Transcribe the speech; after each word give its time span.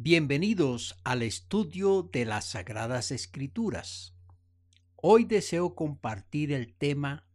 Bienvenidos 0.00 0.96
al 1.02 1.24
estudio 1.24 2.08
de 2.12 2.24
las 2.24 2.50
Sagradas 2.50 3.10
Escrituras. 3.10 4.14
Hoy 4.94 5.24
deseo 5.24 5.74
compartir 5.74 6.52
el 6.52 6.72
tema 6.72 7.26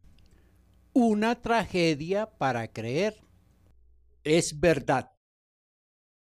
Una 0.93 1.41
tragedia 1.41 2.37
para 2.37 2.71
creer. 2.71 3.21
Es 4.23 4.61
verdad. 4.61 5.11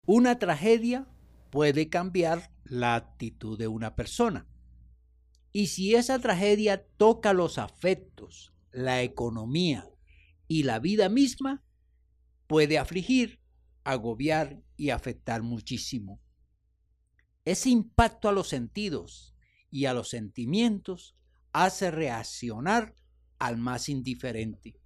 Una 0.08 0.40
tragedia 0.40 1.06
puede 1.50 1.88
cambiar 1.88 2.50
la 2.64 2.96
actitud 2.96 3.56
de 3.56 3.68
una 3.68 3.94
persona. 3.94 4.48
Y 5.52 5.68
si 5.68 5.94
esa 5.94 6.18
tragedia 6.18 6.84
toca 6.96 7.32
los 7.32 7.58
afectos, 7.58 8.52
la 8.72 9.02
economía 9.02 9.88
y 10.48 10.64
la 10.64 10.80
vida 10.80 11.08
misma, 11.08 11.62
puede 12.48 12.76
afligir, 12.76 13.38
agobiar 13.84 14.64
y 14.76 14.90
afectar 14.90 15.44
muchísimo. 15.44 16.23
Ese 17.44 17.70
impacto 17.70 18.28
a 18.28 18.32
los 18.32 18.48
sentidos 18.48 19.34
y 19.70 19.86
a 19.86 19.94
los 19.94 20.08
sentimientos 20.08 21.14
hace 21.52 21.90
reaccionar 21.90 22.94
al 23.38 23.58
más 23.58 23.88
indiferente. 23.88 24.80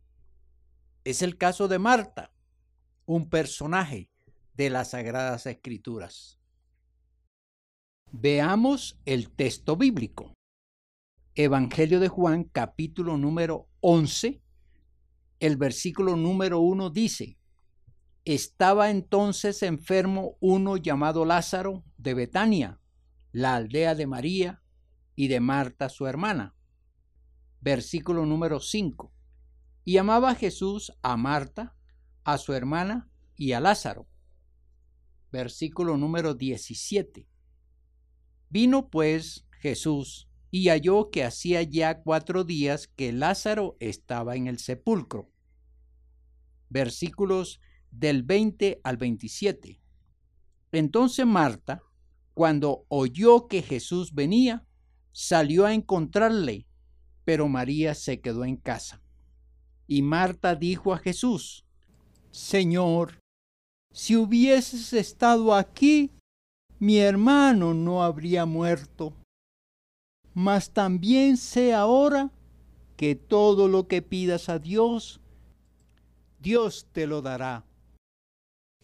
Es 1.05 1.23
el 1.23 1.37
caso 1.37 1.69
de 1.69 1.79
Marta, 1.79 2.33
un 3.07 3.31
personaje 3.31 4.11
de 4.55 4.71
las 4.71 4.91
Sagradas 4.91 5.47
Escrituras. 5.47 6.39
Veamos 8.11 8.99
el 9.05 9.31
texto 9.31 9.77
bíblico. 9.77 10.35
Evangelio 11.35 12.01
de 12.01 12.09
Juan, 12.09 12.45
capítulo 12.45 13.17
número 13.17 13.69
11, 13.81 14.43
el 15.39 15.57
versículo 15.57 16.17
número 16.17 16.59
1 16.59 16.91
dice, 16.91 17.39
estaba 18.35 18.91
entonces 18.91 19.63
enfermo 19.63 20.37
uno 20.41 20.77
llamado 20.77 21.25
Lázaro 21.25 21.83
de 21.97 22.13
Betania, 22.13 22.79
la 23.33 23.55
aldea 23.55 23.95
de 23.95 24.07
María 24.07 24.63
y 25.17 25.29
de 25.29 25.41
Marta 25.41 25.89
su 25.89 26.07
hermana. 26.07 26.55
Versículo 27.63 28.27
número 28.27 28.61
5. 28.61 29.13
Y 29.85 29.97
amaba 29.97 30.35
Jesús 30.35 30.93
a 31.01 31.17
Marta, 31.17 31.75
a 32.23 32.37
su 32.37 32.53
hermana 32.53 33.09
y 33.35 33.53
a 33.53 33.61
Lázaro. 33.61 34.07
Versículo 35.33 35.97
número 35.97 36.35
17. 36.35 37.27
Vino 38.51 38.91
pues 38.91 39.47
Jesús 39.53 40.29
y 40.51 40.69
halló 40.69 41.11
que 41.11 41.25
hacía 41.25 41.63
ya 41.63 42.03
cuatro 42.03 42.45
días 42.45 42.89
que 42.89 43.11
Lázaro 43.11 43.79
estaba 43.81 44.37
en 44.37 44.49
el 44.49 44.59
sepulcro. 44.59 45.31
Versículos 46.69 47.61
del 47.99 48.23
20 48.23 48.81
al 48.85 48.97
27. 48.97 49.81
Entonces 50.73 51.27
Marta, 51.27 51.83
cuando 52.35 52.85
oyó 52.89 53.49
que 53.49 53.63
Jesús 53.63 54.15
venía, 54.15 54.65
salió 55.13 55.67
a 55.67 55.75
encontrarle, 55.75 56.67
pero 57.25 57.49
María 57.49 57.95
se 57.95 58.21
quedó 58.21 58.45
en 58.45 58.57
casa. 58.57 59.03
Y 59.87 60.03
Marta 60.03 60.55
dijo 60.55 60.93
a 60.93 60.99
Jesús, 60.99 61.65
Señor, 62.31 63.19
si 63.93 64.17
hubieses 64.17 64.93
estado 64.93 65.55
aquí, 65.55 66.13
mi 66.79 66.99
hermano 66.99 67.75
no 67.75 68.05
habría 68.05 68.47
muerto. 68.47 69.15
Mas 70.35 70.73
también 70.73 71.37
sé 71.37 71.75
ahora 71.75 72.31
que 72.97 73.17
todo 73.17 73.67
lo 73.67 73.89
que 73.89 74.03
pidas 74.03 74.49
a 74.49 74.59
Dios, 74.59 75.21
Dios 76.39 76.87
te 76.93 77.07
lo 77.09 77.23
dará. 77.23 77.68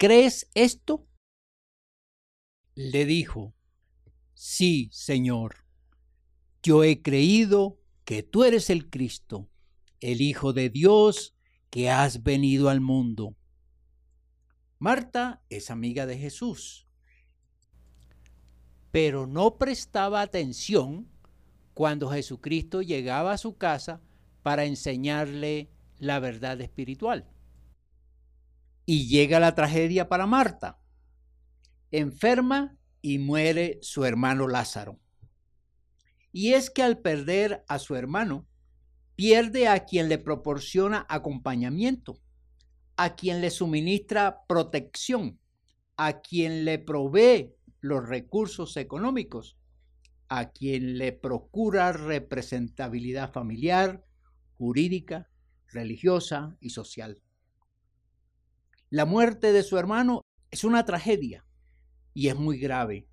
¿Crees 0.00 0.48
esto? 0.54 1.06
Le 2.74 3.04
dijo, 3.04 3.54
sí, 4.32 4.88
Señor, 4.92 5.66
yo 6.62 6.84
he 6.84 7.02
creído 7.02 7.78
que 8.06 8.22
tú 8.22 8.44
eres 8.44 8.70
el 8.70 8.88
Cristo, 8.88 9.50
el 10.00 10.22
Hijo 10.22 10.54
de 10.54 10.70
Dios, 10.70 11.36
que 11.68 11.90
has 11.90 12.22
venido 12.22 12.70
al 12.70 12.80
mundo. 12.80 13.36
Marta 14.78 15.42
es 15.50 15.70
amiga 15.70 16.06
de 16.06 16.16
Jesús, 16.16 16.88
pero 18.90 19.26
no 19.26 19.58
prestaba 19.58 20.22
atención 20.22 21.10
cuando 21.74 22.08
Jesucristo 22.08 22.80
llegaba 22.80 23.32
a 23.32 23.38
su 23.38 23.58
casa 23.58 24.00
para 24.42 24.64
enseñarle 24.64 25.68
la 25.98 26.20
verdad 26.20 26.58
espiritual. 26.62 27.28
Y 28.86 29.08
llega 29.08 29.40
la 29.40 29.54
tragedia 29.54 30.08
para 30.08 30.26
Marta. 30.26 30.78
Enferma 31.90 32.76
y 33.02 33.18
muere 33.18 33.78
su 33.82 34.04
hermano 34.04 34.48
Lázaro. 34.48 34.98
Y 36.32 36.52
es 36.52 36.70
que 36.70 36.82
al 36.82 36.98
perder 36.98 37.64
a 37.68 37.78
su 37.78 37.96
hermano, 37.96 38.46
pierde 39.16 39.68
a 39.68 39.84
quien 39.84 40.08
le 40.08 40.18
proporciona 40.18 41.04
acompañamiento, 41.08 42.20
a 42.96 43.16
quien 43.16 43.40
le 43.40 43.50
suministra 43.50 44.44
protección, 44.46 45.38
a 45.96 46.20
quien 46.20 46.64
le 46.64 46.78
provee 46.78 47.54
los 47.80 48.08
recursos 48.08 48.76
económicos, 48.76 49.58
a 50.28 50.50
quien 50.50 50.96
le 50.96 51.12
procura 51.12 51.92
representabilidad 51.92 53.32
familiar, 53.32 54.04
jurídica, 54.56 55.28
religiosa 55.66 56.56
y 56.60 56.70
social. 56.70 57.20
La 58.92 59.06
muerte 59.06 59.52
de 59.52 59.62
su 59.62 59.78
hermano 59.78 60.22
es 60.50 60.64
una 60.64 60.84
tragedia 60.84 61.46
y 62.12 62.26
es 62.26 62.34
muy 62.34 62.58
grave. 62.58 63.06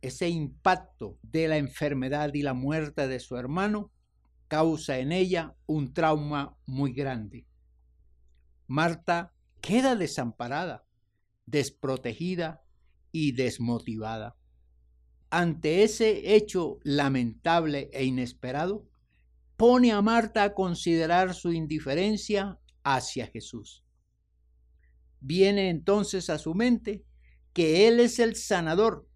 Ese 0.00 0.28
impacto 0.28 1.16
de 1.22 1.46
la 1.46 1.58
enfermedad 1.58 2.34
y 2.34 2.42
la 2.42 2.54
muerte 2.54 3.06
de 3.06 3.20
su 3.20 3.36
hermano 3.36 3.92
causa 4.48 4.98
en 4.98 5.12
ella 5.12 5.54
un 5.66 5.94
trauma 5.94 6.58
muy 6.66 6.92
grande. 6.92 7.46
Marta 8.66 9.32
queda 9.60 9.94
desamparada, 9.94 10.84
desprotegida 11.46 12.64
y 13.12 13.32
desmotivada. 13.32 14.36
Ante 15.30 15.84
ese 15.84 16.34
hecho 16.34 16.80
lamentable 16.82 17.90
e 17.92 18.04
inesperado, 18.04 18.88
pone 19.56 19.92
a 19.92 20.02
Marta 20.02 20.42
a 20.42 20.54
considerar 20.54 21.32
su 21.34 21.52
indiferencia 21.52 22.58
hacia 22.82 23.28
Jesús. 23.28 23.84
Viene 25.20 25.70
entonces 25.70 26.30
a 26.30 26.38
su 26.38 26.54
mente 26.54 27.04
que 27.52 27.88
Él 27.88 28.00
es 28.00 28.18
el 28.18 28.36
sanador, 28.36 29.08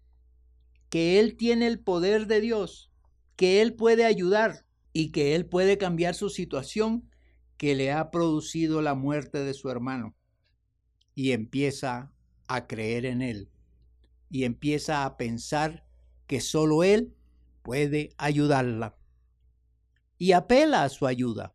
que 0.89 1.19
Él 1.19 1.37
tiene 1.37 1.67
el 1.67 1.79
poder 1.79 2.27
de 2.27 2.41
Dios, 2.41 2.91
que 3.35 3.61
Él 3.61 3.73
puede 3.73 4.05
ayudar 4.05 4.65
y 4.91 5.11
que 5.11 5.35
Él 5.35 5.45
puede 5.45 5.77
cambiar 5.77 6.15
su 6.15 6.29
situación 6.29 7.09
que 7.57 7.75
le 7.75 7.91
ha 7.91 8.11
producido 8.11 8.81
la 8.81 8.95
muerte 8.95 9.39
de 9.39 9.53
su 9.53 9.69
hermano. 9.69 10.15
Y 11.15 11.31
empieza 11.31 12.11
a 12.47 12.67
creer 12.67 13.05
en 13.05 13.21
Él 13.21 13.49
y 14.29 14.45
empieza 14.45 15.05
a 15.05 15.15
pensar 15.15 15.85
que 16.27 16.41
solo 16.41 16.83
Él 16.83 17.15
puede 17.61 18.13
ayudarla. 18.17 18.97
Y 20.17 20.31
apela 20.31 20.83
a 20.83 20.89
su 20.89 21.05
ayuda. 21.05 21.53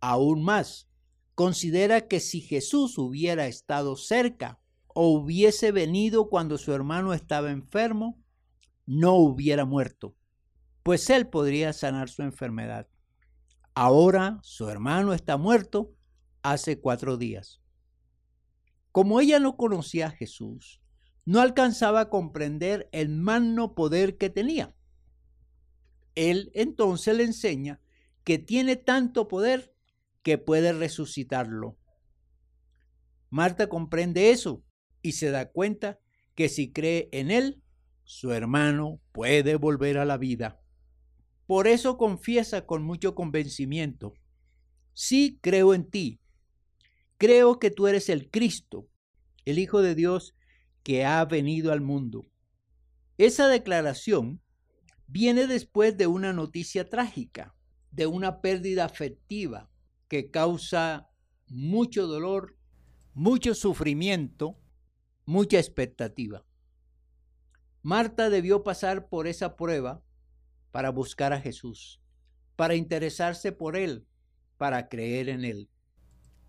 Aún 0.00 0.42
más, 0.42 0.87
considera 1.38 2.08
que 2.08 2.18
si 2.18 2.40
Jesús 2.40 2.98
hubiera 2.98 3.46
estado 3.46 3.94
cerca 3.94 4.58
o 4.88 5.10
hubiese 5.10 5.70
venido 5.70 6.30
cuando 6.30 6.58
su 6.58 6.72
hermano 6.72 7.14
estaba 7.14 7.52
enfermo, 7.52 8.20
no 8.86 9.14
hubiera 9.14 9.64
muerto, 9.64 10.16
pues 10.82 11.08
él 11.10 11.28
podría 11.28 11.72
sanar 11.72 12.08
su 12.08 12.22
enfermedad. 12.22 12.88
Ahora 13.72 14.40
su 14.42 14.68
hermano 14.68 15.12
está 15.12 15.36
muerto 15.36 15.94
hace 16.42 16.80
cuatro 16.80 17.16
días. 17.16 17.62
Como 18.90 19.20
ella 19.20 19.38
no 19.38 19.56
conocía 19.56 20.08
a 20.08 20.10
Jesús, 20.10 20.80
no 21.24 21.40
alcanzaba 21.40 22.00
a 22.00 22.10
comprender 22.10 22.88
el 22.90 23.10
magno 23.10 23.76
poder 23.76 24.18
que 24.18 24.28
tenía. 24.28 24.74
Él 26.16 26.50
entonces 26.54 27.16
le 27.16 27.22
enseña 27.22 27.80
que 28.24 28.38
tiene 28.38 28.74
tanto 28.74 29.28
poder 29.28 29.77
que 30.28 30.36
puede 30.36 30.74
resucitarlo. 30.74 31.78
Marta 33.30 33.70
comprende 33.70 34.28
eso 34.30 34.62
y 35.00 35.12
se 35.12 35.30
da 35.30 35.50
cuenta 35.50 36.00
que 36.34 36.50
si 36.50 36.70
cree 36.70 37.08
en 37.12 37.30
Él, 37.30 37.62
su 38.04 38.32
hermano 38.32 39.00
puede 39.12 39.56
volver 39.56 39.96
a 39.96 40.04
la 40.04 40.18
vida. 40.18 40.60
Por 41.46 41.66
eso 41.66 41.96
confiesa 41.96 42.66
con 42.66 42.82
mucho 42.82 43.14
convencimiento, 43.14 44.12
sí 44.92 45.38
creo 45.40 45.72
en 45.72 45.88
ti, 45.88 46.20
creo 47.16 47.58
que 47.58 47.70
tú 47.70 47.86
eres 47.86 48.10
el 48.10 48.30
Cristo, 48.30 48.86
el 49.46 49.58
Hijo 49.58 49.80
de 49.80 49.94
Dios 49.94 50.36
que 50.82 51.06
ha 51.06 51.24
venido 51.24 51.72
al 51.72 51.80
mundo. 51.80 52.28
Esa 53.16 53.48
declaración 53.48 54.42
viene 55.06 55.46
después 55.46 55.96
de 55.96 56.06
una 56.06 56.34
noticia 56.34 56.90
trágica, 56.90 57.56
de 57.92 58.06
una 58.06 58.42
pérdida 58.42 58.84
afectiva 58.84 59.70
que 60.08 60.30
causa 60.30 61.08
mucho 61.46 62.06
dolor, 62.06 62.56
mucho 63.14 63.54
sufrimiento, 63.54 64.58
mucha 65.24 65.58
expectativa. 65.58 66.44
Marta 67.82 68.30
debió 68.30 68.64
pasar 68.64 69.08
por 69.08 69.26
esa 69.26 69.56
prueba 69.56 70.02
para 70.70 70.90
buscar 70.90 71.32
a 71.32 71.40
Jesús, 71.40 72.00
para 72.56 72.74
interesarse 72.74 73.52
por 73.52 73.76
Él, 73.76 74.06
para 74.56 74.88
creer 74.88 75.28
en 75.28 75.44
Él. 75.44 75.70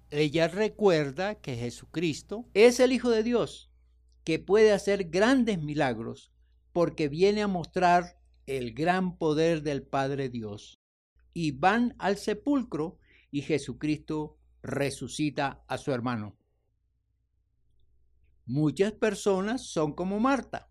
Ella 0.10 0.48
recuerda 0.48 1.36
que 1.36 1.56
Jesucristo 1.56 2.50
es 2.54 2.80
el 2.80 2.92
Hijo 2.92 3.10
de 3.10 3.24
Dios, 3.24 3.70
que 4.24 4.40
puede 4.40 4.72
hacer 4.72 5.10
grandes 5.10 5.62
milagros, 5.62 6.32
porque 6.74 7.10
viene 7.10 7.44
a 7.44 7.48
mostrar 7.48 8.18
el 8.48 8.74
gran 8.74 9.18
poder 9.18 9.62
del 9.62 9.84
Padre 9.84 10.30
Dios. 10.30 10.80
Y 11.34 11.52
van 11.52 11.96
al 12.00 12.18
sepulcro 12.18 12.98
y 13.32 13.42
Jesucristo 13.42 14.38
resucita 14.62 15.64
a 15.68 15.78
su 15.78 15.92
hermano. 15.92 16.38
Muchas 18.46 18.94
personas 18.94 19.66
son 19.66 19.94
como 19.94 20.20
Marta. 20.20 20.70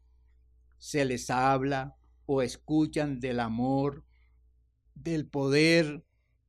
Se 0.78 1.04
les 1.04 1.30
habla 1.30 1.96
o 2.26 2.42
escuchan 2.42 3.20
del 3.20 3.40
amor, 3.40 4.04
del 4.94 5.26
poder, 5.26 6.04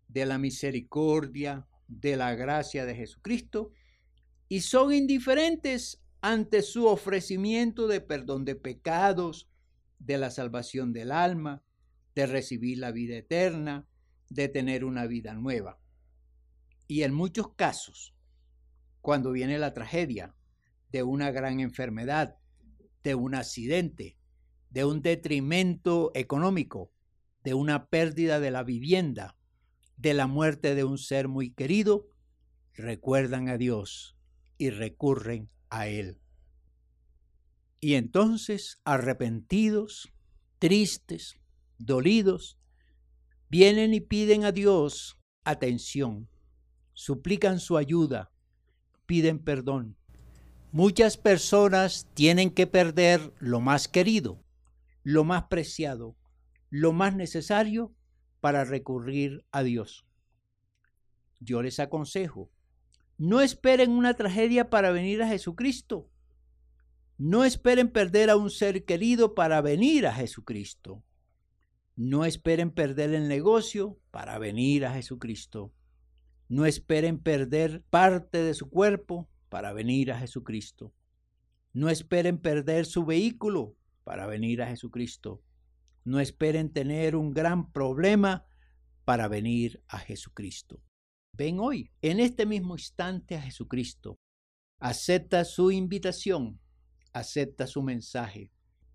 de 0.08 0.26
la 0.26 0.38
misericordia, 0.38 1.68
de 1.88 2.18
la 2.18 2.36
gracia 2.36 2.86
de 2.86 2.96
Jesucristo 2.96 3.72
y 4.48 4.62
son 4.62 4.94
indiferentes 4.94 6.02
ante 6.22 6.62
su 6.64 6.88
ofrecimiento 6.88 7.88
de 7.88 8.02
perdón 8.02 8.46
de 8.46 8.56
pecados, 8.56 9.50
de 10.00 10.18
la 10.18 10.32
salvación 10.32 10.92
del 10.92 11.12
alma, 11.12 11.64
de 12.16 12.26
recibir 12.26 12.80
la 12.80 12.92
vida 12.92 13.16
eterna, 13.18 13.88
de 14.30 14.50
tener 14.50 14.84
una 14.84 15.06
vida 15.08 15.34
nueva. 15.34 15.80
Y 16.90 17.04
en 17.04 17.14
muchos 17.14 17.54
casos, 17.54 18.16
cuando 19.02 19.32
viene 19.32 19.60
la 19.60 19.76
tragedia 19.76 20.34
de 20.92 21.04
una 21.04 21.30
gran 21.30 21.60
enfermedad, 21.60 22.40
de 23.04 23.14
un 23.14 23.36
accidente, 23.36 24.18
de 24.72 24.86
un 24.86 25.04
detrimento 25.04 26.10
económico, 26.16 26.92
de 27.44 27.54
una 27.54 27.90
pérdida 27.90 28.40
de 28.40 28.50
la 28.50 28.64
vivienda, 28.64 29.38
de 29.98 30.16
la 30.16 30.26
muerte 30.26 30.74
de 30.74 30.84
un 30.84 30.98
ser 30.98 31.28
muy 31.28 31.52
querido, 31.52 32.10
recuerdan 32.74 33.50
a 33.50 33.60
Dios 33.60 34.18
y 34.58 34.72
recurren 34.72 35.48
a 35.70 35.88
Él. 35.88 36.20
Y 37.80 37.94
entonces, 37.94 38.82
arrepentidos, 38.84 40.12
tristes, 40.58 41.40
dolidos, 41.78 42.58
vienen 43.48 43.94
y 43.94 44.02
piden 44.02 44.44
a 44.44 44.52
Dios 44.52 45.20
atención, 45.44 46.28
suplican 47.00 47.62
su 47.62 47.78
ayuda, 47.78 48.30
piden 49.06 49.40
perdón. 49.40 49.96
Muchas 50.74 51.16
personas 51.16 52.10
tienen 52.14 52.52
que 52.52 52.68
perder 52.68 53.34
lo 53.40 53.62
más 53.62 53.88
querido, 53.88 54.44
lo 55.04 55.24
más 55.24 55.46
preciado, 55.46 56.18
lo 56.70 56.92
más 56.92 57.16
necesario 57.16 57.96
para 58.42 58.66
recurrir 58.66 59.46
a 59.54 59.64
Dios. 59.64 60.06
Yo 61.40 61.62
les 61.62 61.80
aconsejo, 61.80 62.52
no 63.18 63.40
esperen 63.40 63.92
una 63.92 64.16
tragedia 64.16 64.70
para 64.70 64.92
venir 64.92 65.24
a 65.24 65.30
Jesucristo. 65.30 66.10
No 67.18 67.46
esperen 67.46 67.90
perder 67.94 68.30
a 68.30 68.36
un 68.36 68.50
ser 68.50 68.84
querido 68.84 69.36
para 69.36 69.62
venir 69.62 70.06
a 70.06 70.14
Jesucristo. 70.14 71.02
No 71.96 72.26
esperen 72.26 72.72
perder 72.72 73.14
el 73.14 73.30
negocio 73.30 73.98
para 74.12 74.38
venir 74.38 74.86
a 74.86 74.92
Jesucristo. 74.92 75.74
No 76.50 76.66
esperen 76.66 77.20
perder 77.20 77.84
parte 77.92 78.42
de 78.42 78.56
su 78.56 78.70
cuerpo 78.72 79.30
para 79.50 79.72
venir 79.72 80.12
a 80.12 80.20
Jesucristo. 80.20 80.94
No 81.74 81.90
esperen 81.90 82.40
perder 82.40 82.88
su 82.88 83.06
vehículo 83.06 83.78
para 84.04 84.26
venir 84.26 84.64
a 84.64 84.68
Jesucristo. 84.68 85.44
No 86.04 86.20
esperen 86.20 86.74
tener 86.74 87.16
un 87.16 87.36
gran 87.36 87.72
problema 87.72 88.48
para 89.06 89.28
venir 89.28 89.84
a 89.88 90.00
Jesucristo. 90.00 90.82
Ven 91.34 91.60
hoy, 91.60 91.92
en 92.02 92.20
este 92.20 92.48
mismo 92.48 92.76
instante, 92.76 93.36
a 93.36 93.42
Jesucristo. 93.42 94.18
Acepta 94.80 95.46
su 95.46 95.70
invitación, 95.70 96.60
acepta 97.14 97.68
su 97.68 97.84
mensaje. 97.84 98.52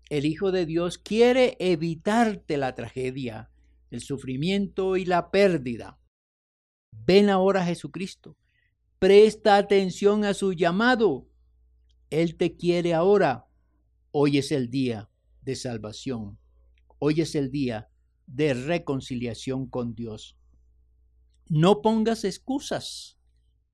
El 0.09 0.25
Hijo 0.25 0.51
de 0.51 0.65
Dios 0.65 0.97
quiere 0.97 1.55
evitarte 1.59 2.57
la 2.57 2.75
tragedia, 2.75 3.49
el 3.91 4.01
sufrimiento 4.01 4.97
y 4.97 5.05
la 5.05 5.31
pérdida. 5.31 5.99
Ven 7.05 7.29
ahora 7.29 7.61
a 7.61 7.65
Jesucristo. 7.65 8.37
Presta 8.99 9.57
atención 9.57 10.23
a 10.23 10.33
su 10.33 10.53
llamado. 10.53 11.27
Él 12.09 12.35
te 12.37 12.55
quiere 12.55 12.93
ahora. 12.93 13.47
Hoy 14.11 14.37
es 14.37 14.51
el 14.51 14.69
día 14.69 15.09
de 15.41 15.55
salvación. 15.55 16.37
Hoy 16.99 17.21
es 17.21 17.35
el 17.35 17.51
día 17.51 17.89
de 18.25 18.53
reconciliación 18.53 19.67
con 19.67 19.95
Dios. 19.95 20.37
No 21.47 21.81
pongas 21.81 22.23
excusas, 22.23 23.17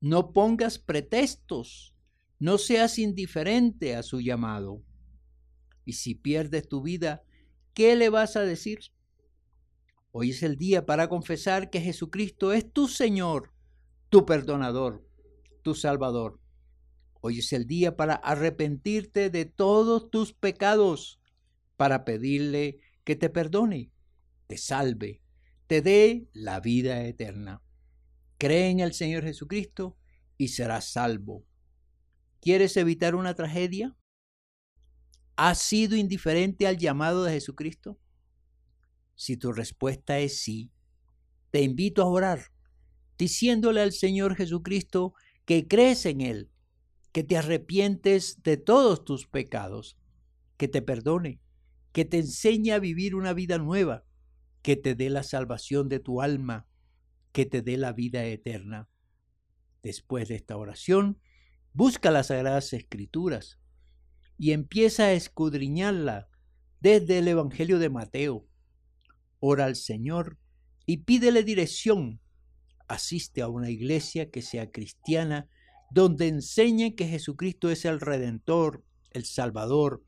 no 0.02 0.34
pongas 0.34 0.80
pretextos, 0.80 1.96
no 2.40 2.58
seas 2.58 3.00
indiferente 3.00 3.96
a 3.96 4.04
su 4.04 4.20
llamado. 4.20 4.84
Y 5.86 5.94
si 5.94 6.16
pierdes 6.16 6.68
tu 6.68 6.82
vida, 6.82 7.24
¿qué 7.74 7.96
le 7.96 8.10
vas 8.10 8.36
a 8.36 8.42
decir? 8.42 8.80
Hoy 10.14 10.32
es 10.32 10.44
el 10.44 10.58
día 10.58 10.86
para 10.86 11.08
confesar 11.08 11.70
que 11.70 11.80
Jesucristo 11.80 12.52
es 12.52 12.70
tu 12.70 12.90
Señor, 12.90 13.54
tu 14.10 14.26
perdonador, 14.26 15.08
tu 15.62 15.74
Salvador. 15.74 16.42
Hoy 17.22 17.40
es 17.40 17.54
el 17.54 17.66
día 17.66 17.96
para 17.96 18.16
arrepentirte 18.16 19.30
de 19.30 19.46
todos 19.46 20.10
tus 20.10 20.34
pecados, 20.34 21.22
para 21.78 22.04
pedirle 22.04 22.82
que 23.06 23.16
te 23.16 23.30
perdone, 23.30 23.94
te 24.48 24.58
salve, 24.58 25.22
te 25.68 25.82
dé 25.82 26.28
la 26.34 26.60
vida 26.60 27.06
eterna. 27.06 27.62
Cree 28.38 28.70
en 28.70 28.82
el 28.82 28.94
Señor 28.94 29.24
Jesucristo 29.24 29.98
y 30.38 30.50
serás 30.50 30.92
salvo. 30.92 31.46
¿Quieres 32.42 32.76
evitar 32.76 33.16
una 33.16 33.34
tragedia? 33.34 33.96
¿Has 35.38 35.60
sido 35.60 35.96
indiferente 35.96 36.68
al 36.68 36.78
llamado 36.78 37.24
de 37.24 37.32
Jesucristo? 37.32 37.98
Si 39.22 39.38
tu 39.38 39.52
respuesta 39.52 40.18
es 40.18 40.40
sí, 40.40 40.72
te 41.52 41.62
invito 41.62 42.02
a 42.02 42.08
orar, 42.08 42.52
diciéndole 43.18 43.82
al 43.82 43.92
Señor 43.92 44.36
Jesucristo 44.36 45.14
que 45.46 45.68
crees 45.68 46.08
en 46.08 46.22
Él, 46.22 46.50
que 47.12 47.24
te 47.24 47.38
arrepientes 47.38 48.42
de 48.42 48.58
todos 48.58 49.06
tus 49.06 49.28
pecados, 49.28 49.96
que 50.58 50.68
te 50.68 50.82
perdone 50.82 51.40
que 51.92 52.06
te 52.06 52.20
enseñe 52.20 52.72
a 52.72 52.80
vivir 52.80 53.16
una 53.16 53.34
vida 53.34 53.58
nueva, 53.58 54.06
que 54.62 54.76
te 54.76 54.96
dé 54.96 55.10
la 55.10 55.24
salvación 55.24 55.90
de 55.90 56.00
tu 56.00 56.22
alma, 56.22 56.68
que 57.32 57.46
te 57.46 57.62
dé 57.62 57.78
la 57.78 57.92
vida 57.92 58.24
eterna. 58.26 58.90
Después 59.84 60.30
de 60.30 60.36
esta 60.36 60.58
oración, 60.58 61.20
busca 61.74 62.12
las 62.12 62.28
Sagradas 62.28 62.74
Escrituras 62.74 63.60
y 64.38 64.52
empieza 64.52 65.06
a 65.06 65.14
escudriñarla 65.14 66.30
desde 66.80 67.20
el 67.20 67.28
Evangelio 67.28 67.80
de 67.80 67.90
Mateo. 67.90 68.48
Ora 69.42 69.66
al 69.66 69.76
Señor 69.76 70.38
y 70.86 70.98
pídele 70.98 71.42
dirección. 71.44 72.20
Asiste 72.88 73.42
a 73.42 73.48
una 73.48 73.72
iglesia 73.72 74.30
que 74.30 74.44
sea 74.44 74.70
cristiana, 74.70 75.50
donde 75.90 76.28
enseñe 76.28 76.94
que 76.96 77.08
Jesucristo 77.08 77.72
es 77.72 77.86
el 77.86 78.00
Redentor, 78.00 78.84
el 79.10 79.26
Salvador, 79.26 80.04